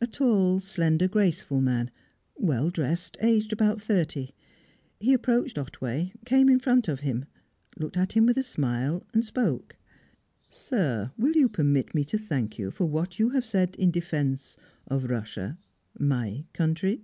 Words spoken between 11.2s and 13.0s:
you permit me to thank you for